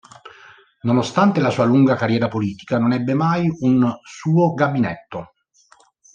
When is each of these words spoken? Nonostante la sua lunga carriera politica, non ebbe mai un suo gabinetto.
Nonostante 0.81 1.39
la 1.39 1.51
sua 1.51 1.65
lunga 1.65 1.93
carriera 1.93 2.27
politica, 2.27 2.79
non 2.79 2.91
ebbe 2.91 3.13
mai 3.13 3.47
un 3.59 3.99
suo 4.01 4.55
gabinetto. 4.55 5.33